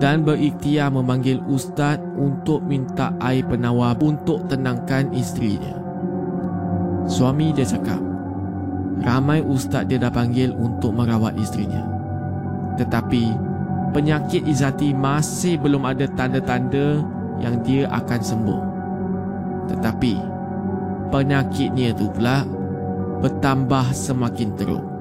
dan 0.00 0.24
berikhtiar 0.24 0.90
memanggil 0.90 1.44
ustaz 1.46 2.00
untuk 2.16 2.64
minta 2.64 3.12
air 3.20 3.44
penawar 3.44 3.94
untuk 4.00 4.48
tenangkan 4.48 5.12
isterinya. 5.12 5.76
Suami 7.04 7.52
dia 7.52 7.68
cakap, 7.68 8.00
ramai 9.04 9.44
ustaz 9.44 9.84
dia 9.84 10.00
dah 10.00 10.08
panggil 10.08 10.56
untuk 10.56 10.96
merawat 10.96 11.36
isterinya. 11.36 11.84
Tetapi 12.80 13.22
penyakit 13.92 14.48
Izati 14.48 14.96
masih 14.96 15.60
belum 15.60 15.84
ada 15.84 16.08
tanda-tanda 16.16 17.04
yang 17.44 17.60
dia 17.60 17.86
akan 17.92 18.20
sembuh. 18.24 18.62
Tetapi 19.68 20.14
penyakitnya 21.12 21.92
tu 21.92 22.08
pula 22.08 22.42
bertambah 23.20 23.92
semakin 23.92 24.50
teruk. 24.56 24.93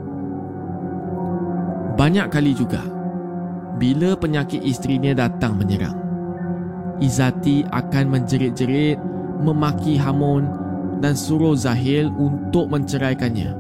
Banyak 1.94 2.34
kali 2.34 2.58
juga 2.58 2.82
bila 3.78 4.18
penyakit 4.18 4.62
isterinya 4.66 5.14
datang 5.14 5.58
menyerang, 5.58 5.98
Izati 6.98 7.66
akan 7.70 8.06
menjerit-jerit, 8.10 8.98
memaki 9.42 9.98
Hamun 9.98 10.46
dan 11.04 11.14
suruh 11.14 11.54
Zahil 11.54 12.10
untuk 12.18 12.70
menceraikannya. 12.72 13.54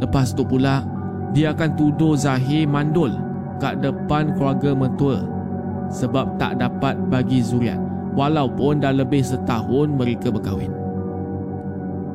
Lepas 0.00 0.32
tu 0.32 0.42
pula, 0.42 0.82
dia 1.30 1.54
akan 1.54 1.78
tuduh 1.78 2.18
Zahir 2.18 2.66
mandul 2.66 3.14
kat 3.60 3.78
depan 3.84 4.34
keluarga 4.34 4.72
mentua 4.72 5.22
sebab 5.92 6.40
tak 6.40 6.58
dapat 6.58 6.96
bagi 7.12 7.44
zuriat 7.44 7.78
walaupun 8.16 8.82
dah 8.82 8.94
lebih 8.94 9.22
setahun 9.22 9.92
mereka 9.92 10.32
berkahwin. 10.32 10.72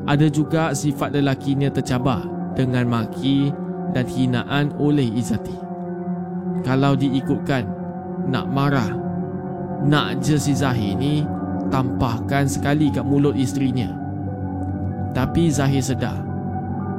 Ada 0.06 0.28
juga 0.30 0.74
sifat 0.76 1.16
lelakinya 1.16 1.70
tercabar 1.72 2.26
dengan 2.58 2.90
maki 2.90 3.54
dan 3.96 4.04
hinaan 4.04 4.76
oleh 4.76 5.08
Izati. 5.08 5.56
Kalau 6.68 7.00
diikutkan, 7.00 7.64
nak 8.28 8.52
marah, 8.52 8.92
nak 9.88 10.20
je 10.20 10.36
si 10.36 10.52
Zahir 10.52 11.00
ni 11.00 11.24
tampahkan 11.72 12.52
sekali 12.52 12.92
kat 12.92 13.08
mulut 13.08 13.40
isterinya. 13.40 13.96
Tapi 15.16 15.48
Zahir 15.48 15.80
sedar, 15.80 16.20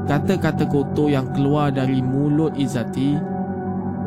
kata-kata 0.09 0.65
kotor 0.65 1.13
yang 1.13 1.29
keluar 1.37 1.69
dari 1.69 2.01
mulut 2.01 2.57
Izati 2.57 3.21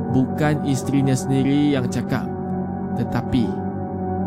bukan 0.09 0.65
isterinya 0.65 1.13
sendiri 1.13 1.77
yang 1.77 1.85
cakap, 1.93 2.25
tetapi 2.97 3.45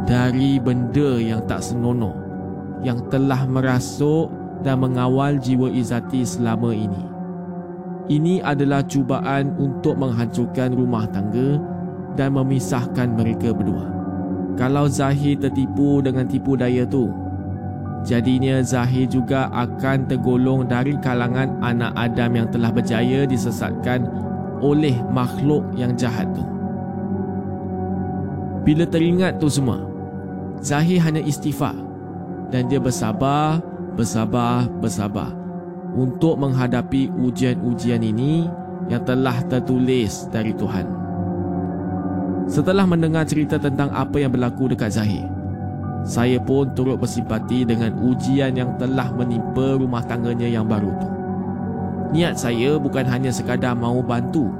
dari 0.07 0.62
benda 0.62 1.18
yang 1.18 1.42
tak 1.51 1.66
senonoh 1.66 2.14
yang 2.83 2.98
telah 3.11 3.46
merasuk 3.46 4.31
dan 4.62 4.83
mengawal 4.83 5.38
jiwa 5.38 5.70
Izati 5.70 6.22
selama 6.22 6.70
ini. 6.70 7.22
Ini 8.11 8.43
adalah 8.43 8.83
cubaan 8.83 9.55
untuk 9.62 9.95
menghancurkan 9.95 10.75
rumah 10.75 11.07
tangga 11.07 11.62
dan 12.19 12.35
memisahkan 12.35 13.15
mereka 13.15 13.55
berdua. 13.55 13.87
Kalau 14.59 14.91
Zahir 14.91 15.38
tertipu 15.38 16.03
dengan 16.03 16.27
tipu 16.27 16.59
daya 16.59 16.83
tu, 16.83 17.15
jadinya 18.03 18.59
Zahir 18.59 19.07
juga 19.07 19.47
akan 19.55 20.11
tergolong 20.11 20.67
dari 20.67 20.99
kalangan 20.99 21.62
anak 21.62 21.95
Adam 21.95 22.31
yang 22.43 22.49
telah 22.51 22.75
berjaya 22.75 23.23
disesatkan 23.23 24.11
oleh 24.59 24.99
makhluk 25.15 25.62
yang 25.79 25.95
jahat 25.95 26.27
tu. 26.35 26.43
Bila 28.67 28.83
teringat 28.83 29.38
tu 29.38 29.47
semua, 29.47 29.79
Zahir 30.59 30.99
hanya 31.07 31.23
istighfar 31.23 31.75
dan 32.51 32.67
dia 32.67 32.83
bersabar, 32.83 33.62
bersabar, 33.95 34.67
bersabar 34.79 35.42
untuk 35.93 36.41
menghadapi 36.41 37.13
ujian-ujian 37.13 38.01
ini 38.01 38.49
yang 38.89 39.05
telah 39.05 39.45
tertulis 39.47 40.27
dari 40.33 40.57
Tuhan. 40.57 40.89
Setelah 42.49 42.85
mendengar 42.89 43.23
cerita 43.29 43.57
tentang 43.61 43.93
apa 43.95 44.19
yang 44.19 44.33
berlaku 44.35 44.73
dekat 44.73 44.99
Zahir, 44.99 45.25
saya 46.03 46.43
pun 46.43 46.67
turut 46.75 46.99
bersimpati 46.99 47.63
dengan 47.63 47.95
ujian 48.03 48.59
yang 48.59 48.75
telah 48.77 49.07
menimpa 49.15 49.79
rumah 49.79 50.03
tangganya 50.03 50.51
yang 50.51 50.67
baru 50.67 50.91
tu. 50.99 51.09
Niat 52.13 52.37
saya 52.37 52.77
bukan 52.77 53.07
hanya 53.09 53.31
sekadar 53.31 53.73
mau 53.79 54.03
bantu, 54.03 54.51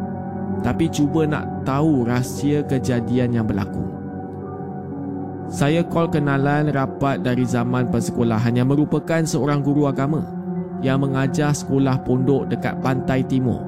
tapi 0.62 0.87
cuba 0.88 1.27
nak 1.27 1.66
tahu 1.66 2.07
rahsia 2.07 2.62
kejadian 2.64 3.35
yang 3.35 3.45
berlaku. 3.45 3.83
Saya 5.53 5.85
call 5.85 6.09
kenalan 6.09 6.73
rapat 6.73 7.21
dari 7.21 7.45
zaman 7.45 7.92
persekolahan 7.92 8.57
yang 8.57 8.73
merupakan 8.73 9.21
seorang 9.21 9.61
guru 9.61 9.85
agama 9.85 10.25
yang 10.83 11.01
mengajar 11.01 11.55
sekolah 11.55 12.03
pondok 12.03 12.51
dekat 12.51 12.77
pantai 12.83 13.23
timur 13.25 13.62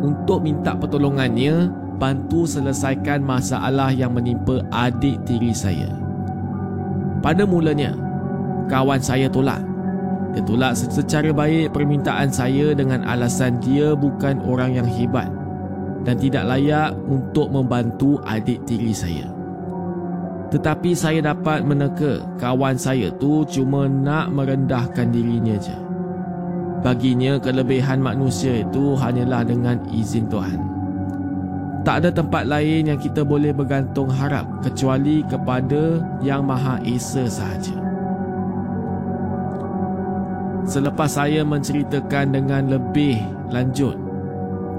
untuk 0.00 0.40
minta 0.40 0.78
pertolongannya 0.78 1.68
bantu 1.96 2.44
selesaikan 2.44 3.22
masalah 3.22 3.90
yang 3.94 4.12
menimpa 4.12 4.60
adik 4.74 5.22
tiri 5.26 5.54
saya. 5.54 5.88
Pada 7.22 7.48
mulanya, 7.48 7.96
kawan 8.68 9.00
saya 9.00 9.30
tolak. 9.30 9.62
Dia 10.34 10.42
tolak 10.42 10.74
secara 10.74 11.30
baik 11.30 11.70
permintaan 11.70 12.28
saya 12.28 12.74
dengan 12.74 13.06
alasan 13.06 13.62
dia 13.62 13.94
bukan 13.94 14.42
orang 14.42 14.74
yang 14.74 14.88
hebat 14.88 15.30
dan 16.02 16.18
tidak 16.18 16.44
layak 16.44 16.90
untuk 17.06 17.48
membantu 17.48 18.18
adik 18.26 18.60
tiri 18.66 18.90
saya. 18.90 19.30
Tetapi 20.50 20.90
saya 20.92 21.22
dapat 21.22 21.64
meneka 21.64 22.20
kawan 22.36 22.76
saya 22.76 23.08
tu 23.16 23.46
cuma 23.46 23.88
nak 23.88 24.34
merendahkan 24.34 25.08
dirinya 25.08 25.56
je. 25.56 25.93
Baginya 26.84 27.40
kelebihan 27.40 28.04
manusia 28.04 28.60
itu 28.60 28.92
hanyalah 28.92 29.40
dengan 29.40 29.80
izin 29.88 30.28
Tuhan. 30.28 30.60
Tak 31.80 32.04
ada 32.04 32.10
tempat 32.12 32.44
lain 32.44 32.92
yang 32.92 33.00
kita 33.00 33.24
boleh 33.24 33.56
bergantung 33.56 34.12
harap 34.12 34.44
kecuali 34.60 35.24
kepada 35.24 36.04
Yang 36.20 36.42
Maha 36.44 36.76
Esa 36.84 37.24
sahaja. 37.24 37.76
Selepas 40.68 41.16
saya 41.16 41.40
menceritakan 41.40 42.36
dengan 42.36 42.68
lebih 42.68 43.16
lanjut, 43.48 43.96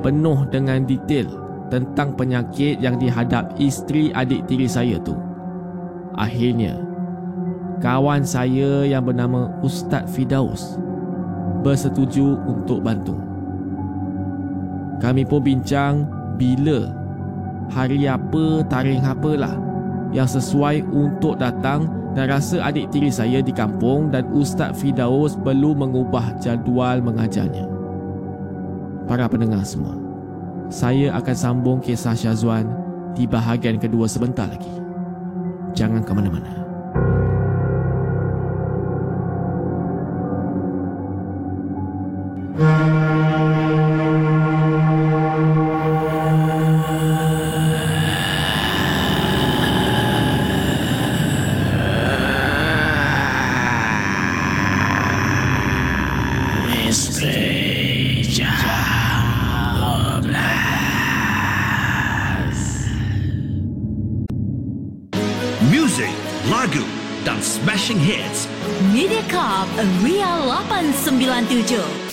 penuh 0.06 0.46
dengan 0.54 0.86
detail 0.86 1.26
tentang 1.74 2.14
penyakit 2.14 2.78
yang 2.82 3.02
dihadap 3.02 3.50
isteri 3.58 4.14
adik 4.14 4.46
tiri 4.46 4.70
saya 4.70 5.02
tu. 5.02 5.18
Akhirnya, 6.14 6.78
kawan 7.82 8.22
saya 8.22 8.86
yang 8.86 9.06
bernama 9.06 9.50
Ustaz 9.66 10.06
Fidaus 10.10 10.78
bersetuju 11.66 12.38
untuk 12.46 12.86
bantu. 12.86 13.18
Kami 15.02 15.26
pun 15.26 15.42
bincang 15.42 16.06
bila, 16.38 16.94
hari 17.74 18.06
apa, 18.06 18.62
tarikh 18.70 19.02
apalah 19.02 19.58
yang 20.14 20.30
sesuai 20.30 20.86
untuk 20.94 21.42
datang 21.42 21.90
dan 22.14 22.30
rasa 22.30 22.62
adik 22.62 22.94
tiri 22.94 23.10
saya 23.10 23.42
di 23.42 23.50
kampung 23.50 24.14
dan 24.14 24.30
Ustaz 24.32 24.78
Fidaus 24.78 25.34
perlu 25.42 25.74
mengubah 25.74 26.38
jadual 26.38 27.02
mengajarnya. 27.02 27.66
Para 29.10 29.26
pendengar 29.26 29.66
semua, 29.66 29.98
saya 30.70 31.18
akan 31.18 31.36
sambung 31.36 31.78
kisah 31.82 32.16
Syazwan 32.16 32.70
di 33.18 33.26
bahagian 33.26 33.82
kedua 33.82 34.06
sebentar 34.06 34.48
lagi. 34.48 34.72
Jangan 35.76 36.06
ke 36.08 36.14
mana-mana. 36.16 36.65
Music, 65.96 66.12
lagu 66.52 66.84
dan 67.24 67.40
smashing 67.40 67.96
hits 67.96 68.52
Mediacorp 68.92 69.72
Ria 70.04 70.28
897. 70.44 72.05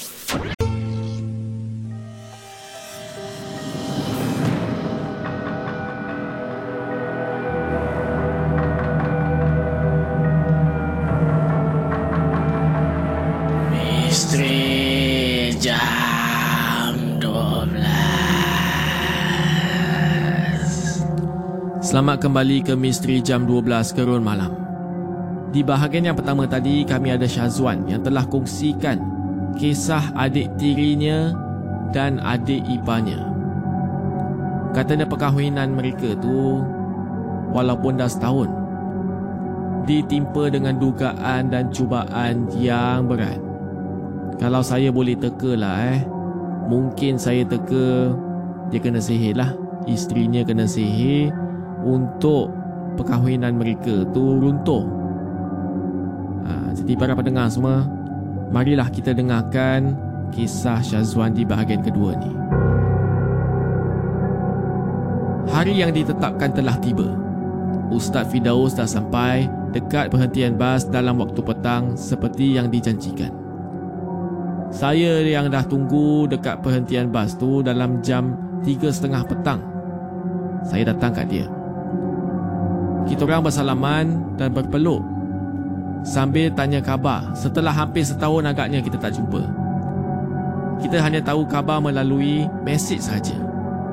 Selamat 22.02 22.18
kembali 22.18 22.66
ke 22.66 22.74
Misteri 22.74 23.22
Jam 23.22 23.46
12 23.46 23.94
Kerun 23.94 24.26
Malam. 24.26 24.50
Di 25.54 25.62
bahagian 25.62 26.10
yang 26.10 26.18
pertama 26.18 26.50
tadi 26.50 26.82
kami 26.82 27.14
ada 27.14 27.30
Syazwan 27.30 27.86
yang 27.86 28.02
telah 28.02 28.26
kongsikan 28.26 28.98
kisah 29.54 30.10
adik 30.18 30.50
tirinya 30.58 31.30
dan 31.94 32.18
adik 32.18 32.58
iparnya 32.66 33.22
Katanya 34.74 35.06
perkahwinan 35.06 35.78
mereka 35.78 36.18
tu 36.18 36.66
walaupun 37.54 37.94
dah 37.94 38.10
setahun 38.10 38.50
ditimpa 39.86 40.50
dengan 40.50 40.82
dugaan 40.82 41.54
dan 41.54 41.70
cubaan 41.70 42.50
yang 42.58 43.06
berat. 43.06 43.38
Kalau 44.42 44.66
saya 44.66 44.90
boleh 44.90 45.14
teka 45.14 45.54
lah 45.54 45.78
eh. 45.86 46.02
Mungkin 46.66 47.14
saya 47.14 47.46
teka 47.46 48.10
Dia 48.74 48.82
kena 48.82 48.98
sihir 48.98 49.38
lah. 49.38 49.54
Isterinya 49.86 50.42
kena 50.42 50.66
sihir 50.66 51.51
Untuk 51.82 52.50
Perkahwinan 52.96 53.56
mereka 53.56 54.04
tu 54.12 54.38
runtuh 54.38 54.84
ha, 56.46 56.72
Jadi 56.76 56.92
para 56.96 57.16
pendengar 57.16 57.48
semua 57.48 57.86
Marilah 58.52 58.88
kita 58.92 59.16
dengarkan 59.16 59.96
Kisah 60.32 60.80
Syazwan 60.80 61.32
di 61.32 61.44
bahagian 61.44 61.80
kedua 61.80 62.16
ni 62.16 62.32
Hari 65.52 65.74
yang 65.84 65.92
ditetapkan 65.92 66.52
telah 66.54 66.76
tiba 66.80 67.16
Ustaz 67.92 68.28
Fidaus 68.32 68.76
dah 68.76 68.88
sampai 68.88 69.48
Dekat 69.72 70.12
perhentian 70.12 70.56
bas 70.56 70.84
dalam 70.84 71.20
waktu 71.20 71.40
petang 71.40 71.96
Seperti 71.96 72.56
yang 72.56 72.68
dijanjikan 72.68 73.42
saya 74.72 75.20
yang 75.20 75.52
dah 75.52 75.68
tunggu 75.68 76.24
dekat 76.24 76.64
perhentian 76.64 77.12
bas 77.12 77.36
tu 77.36 77.60
dalam 77.60 78.00
jam 78.00 78.32
3.30 78.64 79.28
petang. 79.28 79.60
Saya 80.64 80.88
datang 80.88 81.12
kat 81.12 81.28
dia. 81.28 81.61
Kita 83.06 83.26
orang 83.26 83.42
bersalaman 83.46 84.04
dan 84.38 84.54
berpeluk. 84.54 85.02
Sambil 86.02 86.50
tanya 86.50 86.82
khabar 86.82 87.30
setelah 87.38 87.70
hampir 87.70 88.02
setahun 88.02 88.42
agaknya 88.42 88.82
kita 88.82 88.98
tak 88.98 89.14
jumpa. 89.14 89.42
Kita 90.82 90.98
hanya 90.98 91.22
tahu 91.22 91.46
khabar 91.46 91.78
melalui 91.78 92.46
mesej 92.66 92.98
saja. 92.98 93.38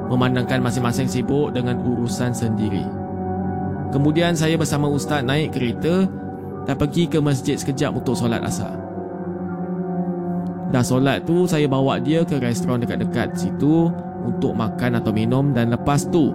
Memandangkan 0.09 0.57
masing-masing 0.65 1.05
sibuk 1.05 1.53
dengan 1.53 1.77
urusan 1.85 2.33
sendiri. 2.33 2.81
Kemudian 3.93 4.33
saya 4.33 4.57
bersama 4.57 4.89
ustaz 4.89 5.21
naik 5.21 5.53
kereta 5.53 6.09
dan 6.65 6.75
pergi 6.77 7.05
ke 7.05 7.21
masjid 7.21 7.57
sekejap 7.57 7.93
untuk 7.93 8.17
solat 8.17 8.41
asar. 8.41 8.73
Dah 10.69 10.85
solat 10.85 11.25
tu 11.25 11.49
saya 11.49 11.65
bawa 11.65 11.97
dia 11.97 12.21
ke 12.21 12.37
restoran 12.37 12.81
dekat-dekat 12.81 13.33
situ 13.33 13.89
untuk 14.21 14.53
makan 14.53 15.01
atau 15.01 15.09
minum 15.09 15.49
dan 15.49 15.73
lepas 15.73 16.05
tu 16.13 16.29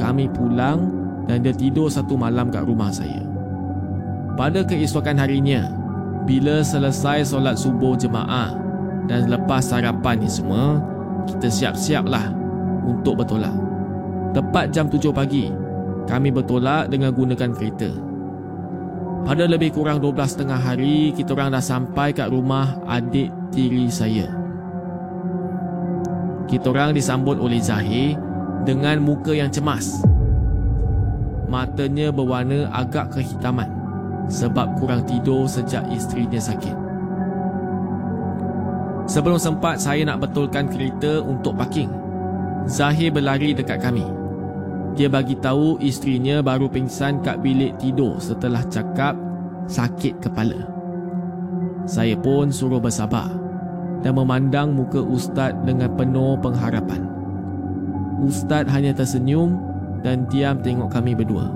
kami 0.00 0.28
pulang 0.32 0.97
dan 1.28 1.44
dia 1.44 1.52
tidur 1.52 1.92
satu 1.92 2.16
malam 2.16 2.48
kat 2.48 2.64
rumah 2.64 2.88
saya. 2.88 3.20
Pada 4.34 4.64
keesokan 4.64 5.20
harinya, 5.20 5.68
bila 6.24 6.64
selesai 6.64 7.28
solat 7.28 7.60
subuh 7.60 7.94
jemaah 8.00 8.56
dan 9.04 9.28
lepas 9.28 9.60
sarapan 9.60 10.24
ni 10.24 10.30
semua, 10.32 10.80
kita 11.28 11.52
siap-siaplah 11.52 12.32
untuk 12.88 13.20
bertolak. 13.20 13.52
Tepat 14.32 14.72
jam 14.72 14.88
7 14.88 15.12
pagi, 15.12 15.52
kami 16.08 16.32
bertolak 16.32 16.88
dengan 16.88 17.12
gunakan 17.12 17.52
kereta. 17.52 17.92
Pada 19.28 19.44
lebih 19.44 19.76
kurang 19.76 20.00
12 20.00 20.40
tengah 20.40 20.56
hari, 20.56 21.12
kita 21.12 21.36
orang 21.36 21.52
dah 21.52 21.64
sampai 21.64 22.16
kat 22.16 22.32
rumah 22.32 22.80
adik 22.88 23.28
tiri 23.52 23.92
saya. 23.92 24.24
Kita 26.48 26.72
orang 26.72 26.96
disambut 26.96 27.36
oleh 27.36 27.60
Zahir 27.60 28.16
dengan 28.64 29.04
muka 29.04 29.36
yang 29.36 29.52
cemas. 29.52 30.00
Matanya 31.48 32.12
berwarna 32.12 32.68
agak 32.70 33.16
kehitaman 33.16 33.72
sebab 34.28 34.76
kurang 34.76 35.08
tidur 35.08 35.48
sejak 35.48 35.80
isterinya 35.88 36.36
sakit. 36.36 36.76
Sebelum 39.08 39.40
sempat 39.40 39.80
saya 39.80 40.04
nak 40.04 40.20
betulkan 40.28 40.68
kereta 40.68 41.24
untuk 41.24 41.56
parking, 41.56 41.88
Zahir 42.68 43.08
berlari 43.08 43.56
dekat 43.56 43.80
kami. 43.80 44.04
Dia 44.92 45.08
bagi 45.08 45.32
tahu 45.40 45.80
isterinya 45.80 46.44
baru 46.44 46.68
pingsan 46.68 47.24
kat 47.24 47.40
bilik 47.40 47.80
tidur 47.80 48.20
setelah 48.20 48.60
cakap 48.68 49.16
sakit 49.64 50.20
kepala. 50.20 50.68
Saya 51.88 52.20
pun 52.20 52.52
suruh 52.52 52.76
bersabar 52.76 53.32
dan 54.04 54.12
memandang 54.12 54.76
muka 54.76 55.00
Ustaz 55.00 55.56
dengan 55.64 55.88
penuh 55.96 56.36
pengharapan. 56.44 57.08
Ustaz 58.20 58.68
hanya 58.68 58.92
tersenyum 58.92 59.67
dan 60.02 60.26
diam 60.30 60.58
tengok 60.62 60.90
kami 60.92 61.14
berdua. 61.14 61.50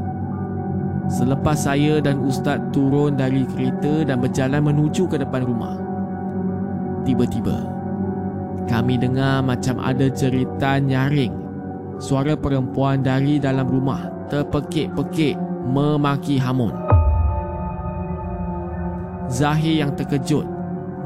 Selepas 1.11 1.67
saya 1.67 1.99
dan 1.99 2.23
Ustaz 2.23 2.63
turun 2.71 3.19
dari 3.19 3.43
kereta 3.45 4.07
dan 4.07 4.23
berjalan 4.23 4.63
menuju 4.63 5.11
ke 5.11 5.19
depan 5.19 5.43
rumah. 5.43 5.77
Tiba-tiba, 7.03 7.59
kami 8.71 8.95
dengar 8.97 9.43
macam 9.43 9.83
ada 9.83 10.07
cerita 10.09 10.79
nyaring. 10.79 11.35
Suara 11.99 12.39
perempuan 12.39 13.03
dari 13.03 13.43
dalam 13.43 13.67
rumah 13.67 14.07
terpekik-pekik 14.31 15.35
memaki 15.67 16.39
Hamun. 16.39 16.73
Zahir 19.27 19.87
yang 19.87 19.93
terkejut. 19.99 20.47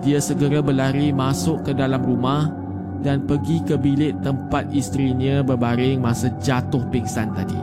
Dia 0.04 0.20
segera 0.20 0.60
berlari 0.60 1.08
masuk 1.10 1.64
ke 1.64 1.72
dalam 1.72 2.04
rumah 2.04 2.52
dan 3.00 3.24
pergi 3.24 3.60
ke 3.64 3.76
bilik 3.76 4.20
tempat 4.24 4.68
isterinya 4.72 5.44
berbaring 5.44 6.00
masa 6.00 6.32
jatuh 6.40 6.84
pingsan 6.88 7.32
tadi. 7.36 7.58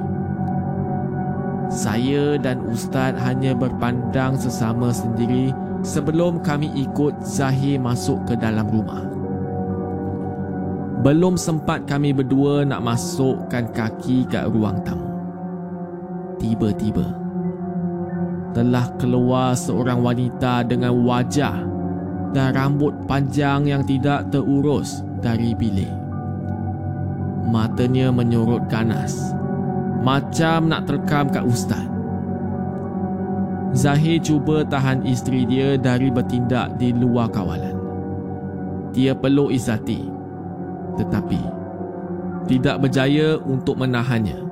Saya 1.73 2.37
dan 2.37 2.61
Ustaz 2.69 3.17
hanya 3.25 3.57
berpandang 3.57 4.37
sesama 4.37 4.93
sendiri 4.93 5.49
sebelum 5.81 6.45
kami 6.45 6.69
ikut 6.77 7.25
Zahir 7.25 7.81
masuk 7.81 8.21
ke 8.29 8.37
dalam 8.37 8.69
rumah. 8.69 9.01
Belum 11.01 11.35
sempat 11.35 11.83
kami 11.89 12.13
berdua 12.15 12.63
nak 12.63 12.85
masukkan 12.85 13.67
kaki 13.73 14.29
ke 14.29 14.39
ruang 14.47 14.79
tamu. 14.85 15.09
Tiba-tiba, 16.39 17.09
telah 18.53 18.87
keluar 19.01 19.57
seorang 19.57 19.99
wanita 19.99 20.63
dengan 20.63 20.93
wajah 21.03 21.72
dan 22.33 22.57
rambut 22.57 22.91
panjang 23.05 23.69
yang 23.69 23.85
tidak 23.85 24.27
terurus 24.33 25.05
dari 25.21 25.53
bilik. 25.53 25.89
Matanya 27.47 28.09
menyorot 28.09 28.65
ganas, 28.67 29.33
macam 30.01 30.67
nak 30.67 30.89
terkam 30.89 31.29
kat 31.29 31.45
ustaz. 31.45 31.85
Zahir 33.73 34.21
cuba 34.21 34.61
tahan 34.65 35.01
isteri 35.05 35.49
dia 35.49 35.77
dari 35.77 36.13
bertindak 36.13 36.77
di 36.77 36.93
luar 36.93 37.29
kawalan. 37.29 37.73
Dia 38.93 39.17
peluk 39.17 39.49
Izzati, 39.49 40.05
tetapi 41.01 41.41
tidak 42.45 42.85
berjaya 42.85 43.41
untuk 43.41 43.81
menahannya. 43.81 44.45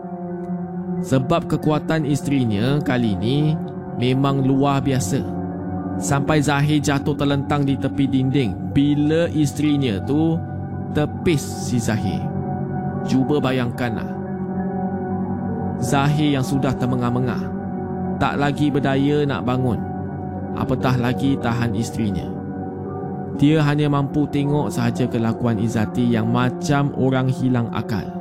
Sebab 1.01 1.49
kekuatan 1.49 2.05
isterinya 2.05 2.77
kali 2.81 3.17
ini 3.17 3.53
memang 3.97 4.45
luar 4.45 4.81
biasa. 4.81 5.40
Sampai 5.97 6.39
Zahir 6.39 6.79
jatuh 6.79 7.17
terlentang 7.17 7.65
di 7.65 7.75
tepi 7.75 8.05
dinding 8.07 8.71
bila 8.71 9.27
isterinya 9.31 9.99
tu 10.05 10.37
tepis 10.93 11.41
si 11.41 11.81
Zahir. 11.81 12.21
Cuba 13.07 13.41
bayangkanlah. 13.41 14.07
Zahir 15.81 16.37
yang 16.37 16.45
sudah 16.45 16.77
termengah-mengah 16.77 17.41
tak 18.21 18.37
lagi 18.37 18.69
berdaya 18.69 19.25
nak 19.25 19.41
bangun. 19.49 19.81
Apatah 20.53 20.93
lagi 21.01 21.33
tahan 21.41 21.73
isterinya. 21.73 22.29
Dia 23.41 23.65
hanya 23.65 23.89
mampu 23.89 24.29
tengok 24.29 24.69
sahaja 24.69 25.09
kelakuan 25.09 25.57
Izati 25.57 26.05
yang 26.05 26.29
macam 26.29 26.93
orang 26.93 27.25
hilang 27.25 27.73
akal. 27.73 28.20